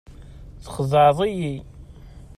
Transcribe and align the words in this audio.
Txedɛeḍ-iyi. 0.63 1.55